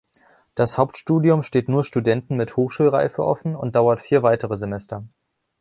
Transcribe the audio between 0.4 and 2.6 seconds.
Das Hauptstudium steht nur Studenten mit